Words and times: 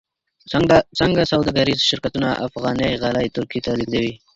څنګه 0.99 1.23
سوداګریز 1.31 1.79
شرکتونه 1.89 2.29
افغاني 2.47 2.89
غالۍ 3.01 3.27
ترکیې 3.35 3.59
ته 3.65 3.71
لیږدوي؟ 3.79 4.13